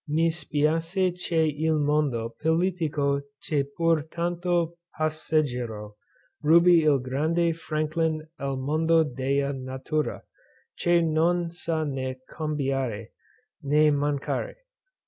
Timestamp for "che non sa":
10.75-11.83